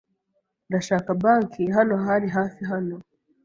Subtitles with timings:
[0.67, 2.95] Ndashaka banki .Hano hari hafi hano?